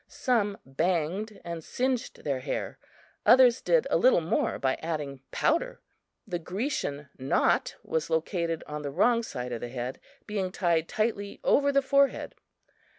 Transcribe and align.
Some 0.07 0.57
banged 0.65 1.39
and 1.45 1.63
singed 1.63 2.23
their 2.23 2.39
hair; 2.39 2.79
others 3.23 3.61
did 3.61 3.85
a 3.91 3.97
little 3.97 4.19
more 4.19 4.57
by 4.57 4.73
adding 4.81 5.21
powder. 5.29 5.79
The 6.25 6.39
Grecian 6.39 7.09
knot 7.19 7.75
was 7.83 8.09
located 8.09 8.63
on 8.65 8.81
the 8.81 8.89
wrong 8.89 9.21
side 9.21 9.51
of 9.51 9.61
the 9.61 9.69
head, 9.69 9.99
being 10.25 10.51
tied 10.51 10.87
tightly 10.87 11.39
over 11.43 11.71
the 11.71 11.83
forehead. 11.83 12.33